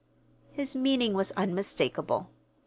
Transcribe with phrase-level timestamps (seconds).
[0.51, 2.31] His meaning was unmistakable.